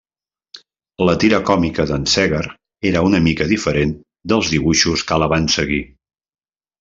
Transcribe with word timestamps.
La 1.09 1.13
tira 1.23 1.39
còmica 1.49 1.85
d'en 1.91 2.07
Segar 2.15 2.41
era 2.93 3.03
una 3.11 3.19
mica 3.27 3.47
diferent 3.55 3.93
dels 4.33 4.51
dibuixos 4.55 5.05
que 5.13 5.21
la 5.25 5.29
van 5.35 5.47
seguir. 5.61 5.83